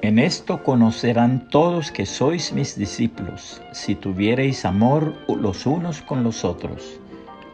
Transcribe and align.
En 0.00 0.20
esto 0.20 0.62
conocerán 0.62 1.48
todos 1.48 1.90
que 1.90 2.06
sois 2.06 2.52
mis 2.52 2.78
discípulos, 2.78 3.60
si 3.72 3.96
tuviereis 3.96 4.64
amor 4.64 5.14
los 5.26 5.66
unos 5.66 6.02
con 6.02 6.22
los 6.22 6.44
otros. 6.44 7.00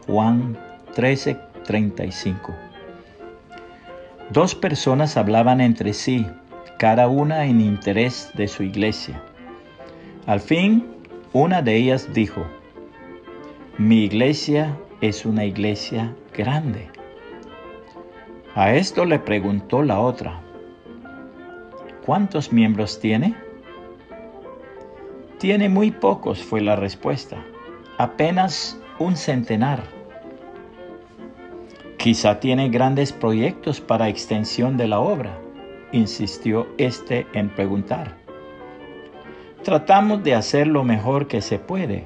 Juan 0.05 0.55
13, 0.93 1.39
35. 1.63 2.53
Dos 4.29 4.53
personas 4.53 5.17
hablaban 5.17 5.59
entre 5.59 5.93
sí, 5.93 6.27
cada 6.77 7.07
una 7.07 7.45
en 7.45 7.61
interés 7.61 8.29
de 8.35 8.47
su 8.47 8.61
iglesia. 8.61 9.23
Al 10.27 10.39
fin, 10.39 10.85
una 11.33 11.63
de 11.63 11.75
ellas 11.75 12.13
dijo, 12.13 12.45
mi 13.79 14.03
iglesia 14.03 14.77
es 15.01 15.25
una 15.25 15.45
iglesia 15.45 16.15
grande. 16.31 16.89
A 18.53 18.73
esto 18.73 19.03
le 19.03 19.17
preguntó 19.17 19.81
la 19.81 19.99
otra, 19.99 20.44
¿Cuántos 22.05 22.53
miembros 22.53 22.99
tiene? 22.99 23.33
Tiene 25.39 25.69
muy 25.69 25.89
pocos, 25.89 26.43
fue 26.43 26.61
la 26.61 26.75
respuesta. 26.75 27.43
Apenas 27.97 28.79
un 28.99 29.15
centenar. 29.15 29.81
Quizá 31.97 32.39
tiene 32.39 32.69
grandes 32.69 33.11
proyectos 33.11 33.81
para 33.81 34.07
extensión 34.07 34.77
de 34.77 34.87
la 34.87 34.99
obra, 34.99 35.39
insistió 35.93 36.67
este 36.77 37.25
en 37.33 37.49
preguntar. 37.49 38.15
Tratamos 39.63 40.23
de 40.23 40.35
hacer 40.35 40.67
lo 40.67 40.83
mejor 40.83 41.25
que 41.27 41.41
se 41.41 41.57
puede, 41.57 42.05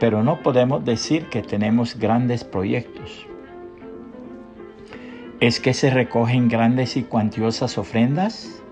pero 0.00 0.22
no 0.22 0.42
podemos 0.42 0.86
decir 0.86 1.26
que 1.26 1.42
tenemos 1.42 1.98
grandes 1.98 2.44
proyectos. 2.44 3.26
¿Es 5.40 5.60
que 5.60 5.74
se 5.74 5.90
recogen 5.90 6.48
grandes 6.48 6.96
y 6.96 7.02
cuantiosas 7.02 7.76
ofrendas? 7.76 8.62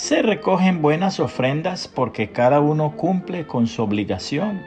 Se 0.00 0.22
recogen 0.22 0.80
buenas 0.80 1.20
ofrendas 1.20 1.86
porque 1.86 2.30
cada 2.32 2.60
uno 2.60 2.96
cumple 2.96 3.46
con 3.46 3.66
su 3.66 3.82
obligación, 3.82 4.62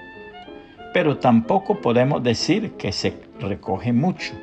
pero 0.94 1.18
tampoco 1.18 1.82
podemos 1.82 2.22
decir 2.22 2.74
que 2.74 2.92
se 2.92 3.18
recoge 3.40 3.94
mucho. 3.94 4.36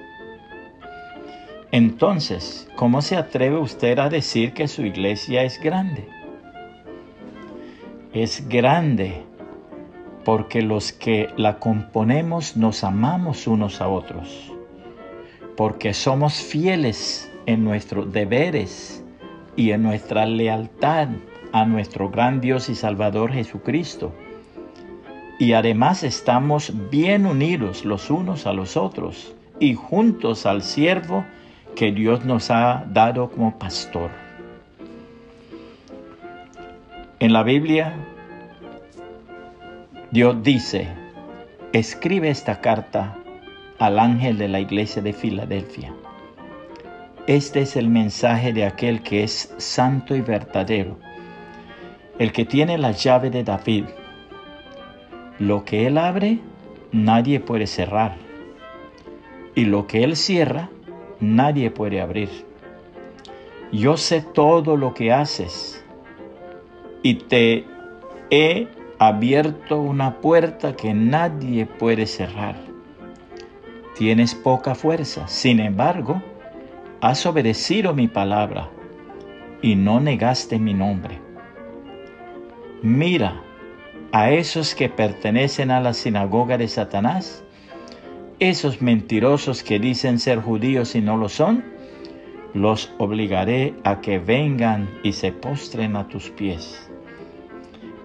Entonces, 1.70 2.69
¿cómo 2.74 3.02
se 3.02 3.16
atreve 3.16 3.56
usted 3.56 4.00
a 4.00 4.08
decir 4.08 4.52
que 4.52 4.66
su 4.66 4.84
iglesia 4.84 5.44
es 5.44 5.60
grande? 5.60 6.08
Es 8.12 8.48
grande 8.48 9.22
porque 10.25 10.60
los 10.60 10.92
que 10.92 11.28
la 11.36 11.60
componemos 11.60 12.56
nos 12.56 12.82
amamos 12.82 13.47
unos 13.47 13.80
a 13.80 13.86
otros, 13.86 14.52
porque 15.56 15.94
somos 15.94 16.34
fieles 16.42 17.30
en 17.47 17.62
nuestros 17.62 18.12
deberes 18.12 19.04
y 19.56 19.72
en 19.72 19.82
nuestra 19.82 20.26
lealtad 20.26 21.08
a 21.52 21.64
nuestro 21.64 22.10
gran 22.10 22.40
Dios 22.40 22.68
y 22.68 22.74
Salvador 22.74 23.32
Jesucristo. 23.32 24.12
Y 25.38 25.54
además 25.54 26.02
estamos 26.02 26.72
bien 26.90 27.26
unidos 27.26 27.84
los 27.84 28.10
unos 28.10 28.46
a 28.46 28.52
los 28.52 28.76
otros 28.76 29.34
y 29.58 29.74
juntos 29.74 30.46
al 30.46 30.62
siervo 30.62 31.24
que 31.74 31.92
Dios 31.92 32.24
nos 32.24 32.50
ha 32.50 32.84
dado 32.88 33.30
como 33.30 33.58
pastor. 33.58 34.10
En 37.20 37.32
la 37.32 37.42
Biblia, 37.42 37.94
Dios 40.10 40.42
dice, 40.42 40.88
escribe 41.72 42.30
esta 42.30 42.60
carta 42.60 43.16
al 43.78 43.98
ángel 43.98 44.38
de 44.38 44.48
la 44.48 44.60
iglesia 44.60 45.02
de 45.02 45.12
Filadelfia. 45.12 45.94
Este 47.26 47.60
es 47.60 47.76
el 47.76 47.88
mensaje 47.88 48.52
de 48.52 48.64
aquel 48.64 49.02
que 49.02 49.22
es 49.22 49.54
santo 49.58 50.16
y 50.16 50.22
verdadero, 50.22 50.97
el 52.19 52.32
que 52.32 52.44
tiene 52.44 52.78
la 52.78 52.92
llave 52.92 53.31
de 53.31 53.44
David. 53.44 53.84
Lo 55.38 55.64
que 55.64 55.86
él 55.86 55.98
abre, 55.98 56.38
nadie 56.92 57.38
puede 57.38 57.66
cerrar, 57.66 58.16
y 59.54 59.66
lo 59.66 59.86
que 59.86 60.03
él 60.03 60.16
cierra, 60.16 60.70
nadie 61.20 61.70
puede 61.70 62.00
abrir. 62.00 62.31
Yo 63.70 63.97
sé 63.97 64.22
todo 64.22 64.76
lo 64.76 64.94
que 64.94 65.12
haces, 65.12 65.84
y 67.02 67.14
te 67.14 67.66
he 68.31 68.66
abierto 68.98 69.81
una 69.81 70.20
puerta 70.20 70.75
que 70.75 70.94
nadie 70.94 71.66
puede 71.66 72.06
cerrar. 72.06 72.56
Tienes 73.97 74.34
poca 74.34 74.75
fuerza, 74.75 75.28
sin 75.28 75.60
embargo, 75.60 76.22
has 77.00 77.25
obedecido 77.25 77.94
mi 77.94 78.09
palabra 78.09 78.69
y 79.62 79.75
no 79.75 80.00
negaste 80.00 80.59
mi 80.59 80.75
nombre. 80.75 81.19
Mira 82.83 83.43
a 84.12 84.31
esos 84.31 84.75
que 84.75 84.88
pertenecen 84.88 85.71
a 85.71 85.81
la 85.81 85.94
sinagoga 85.94 86.59
de 86.59 86.69
Satanás, 86.69 87.44
esos 88.38 88.83
mentirosos 88.83 89.62
que 89.62 89.78
dicen 89.78 90.19
ser 90.19 90.41
judíos 90.41 90.94
y 90.94 91.00
no 91.00 91.16
lo 91.16 91.28
son, 91.28 91.65
los 92.55 92.93
obligaré 92.99 93.75
a 93.84 94.00
que 94.00 94.19
vengan 94.19 94.88
y 95.03 95.12
se 95.12 95.32
postren 95.32 95.97
a 95.97 96.09
tus 96.09 96.31
pies. 96.31 96.91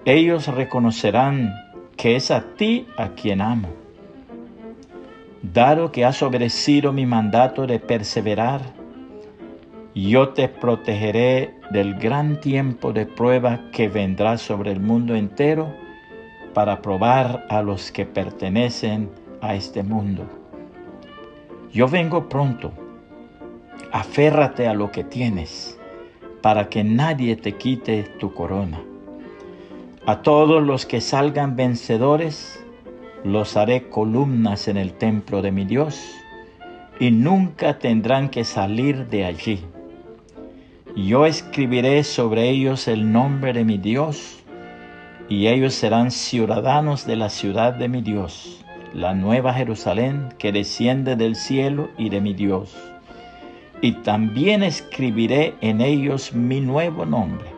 Ellos 0.04 0.46
reconocerán 0.46 1.52
que 1.96 2.16
es 2.16 2.30
a 2.30 2.54
ti 2.54 2.86
a 2.96 3.08
quien 3.10 3.40
amo. 3.40 3.68
Dado 5.42 5.90
que 5.90 6.04
has 6.04 6.22
obedecido 6.22 6.92
mi 6.92 7.06
mandato 7.06 7.66
de 7.66 7.78
perseverar, 7.78 8.60
yo 9.96 10.28
te 10.28 10.48
protegeré 10.48 11.54
del 11.70 11.94
gran 11.94 12.38
tiempo 12.38 12.92
de 12.92 13.06
prueba 13.06 13.70
que 13.72 13.88
vendrá 13.88 14.36
sobre 14.36 14.70
el 14.70 14.78
mundo 14.78 15.14
entero 15.14 15.74
para 16.52 16.82
probar 16.82 17.46
a 17.48 17.62
los 17.62 17.90
que 17.90 18.04
pertenecen 18.04 19.08
a 19.40 19.54
este 19.54 19.82
mundo. 19.82 20.26
Yo 21.72 21.88
vengo 21.88 22.28
pronto. 22.28 22.74
Aférrate 23.90 24.68
a 24.68 24.74
lo 24.74 24.92
que 24.92 25.02
tienes 25.02 25.78
para 26.42 26.68
que 26.68 26.84
nadie 26.84 27.34
te 27.34 27.52
quite 27.52 28.02
tu 28.18 28.34
corona. 28.34 28.82
A 30.04 30.20
todos 30.20 30.62
los 30.62 30.84
que 30.84 31.00
salgan 31.00 31.56
vencedores, 31.56 32.62
los 33.24 33.56
haré 33.56 33.88
columnas 33.88 34.68
en 34.68 34.76
el 34.76 34.92
templo 34.92 35.40
de 35.40 35.52
mi 35.52 35.64
Dios 35.64 35.98
y 37.00 37.12
nunca 37.12 37.78
tendrán 37.78 38.28
que 38.28 38.44
salir 38.44 39.06
de 39.06 39.24
allí 39.24 39.64
yo 41.04 41.26
escribiré 41.26 42.02
sobre 42.04 42.48
ellos 42.48 42.88
el 42.88 43.12
nombre 43.12 43.52
de 43.52 43.64
mi 43.64 43.76
Dios, 43.76 44.42
y 45.28 45.48
ellos 45.48 45.74
serán 45.74 46.10
ciudadanos 46.10 47.06
de 47.06 47.16
la 47.16 47.28
ciudad 47.28 47.74
de 47.74 47.88
mi 47.88 48.00
Dios, 48.00 48.64
la 48.94 49.12
nueva 49.12 49.52
Jerusalén 49.52 50.30
que 50.38 50.52
desciende 50.52 51.14
del 51.14 51.36
cielo 51.36 51.90
y 51.98 52.08
de 52.08 52.22
mi 52.22 52.32
Dios. 52.32 52.74
Y 53.82 53.92
también 53.92 54.62
escribiré 54.62 55.54
en 55.60 55.82
ellos 55.82 56.32
mi 56.32 56.62
nuevo 56.62 57.04
nombre. 57.04 57.48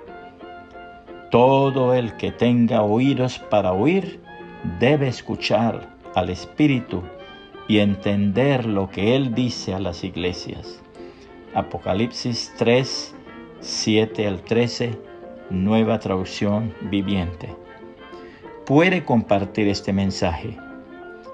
Todo 1.31 1.95
el 1.95 2.17
que 2.17 2.33
tenga 2.33 2.83
oídos 2.83 3.39
para 3.39 3.73
oír 3.73 4.21
debe 4.81 5.07
escuchar 5.07 5.97
al 6.17 6.31
Espíritu 6.31 7.05
y 7.69 7.79
entender 7.79 8.67
lo 8.67 8.91
que 8.91 9.15
Él 9.15 9.33
dice 9.33 9.75
a 9.75 9.79
las 9.79 10.03
iglesias. 10.03 10.83
Apocalipsis 11.55 12.53
3, 12.59 13.15
7 13.61 14.27
al 14.27 14.43
13, 14.43 14.99
nueva 15.51 15.99
traducción 15.99 16.73
viviente. 16.91 17.55
Puede 18.65 19.05
compartir 19.05 19.69
este 19.69 19.93
mensaje 19.93 20.57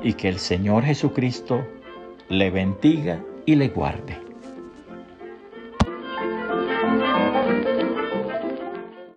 y 0.03 0.15
que 0.15 0.29
el 0.29 0.39
Señor 0.39 0.85
Jesucristo 0.85 1.67
le 2.29 2.51
bendiga 2.51 3.23
y 3.45 3.57
le 3.57 3.69
guarde. 3.69 4.24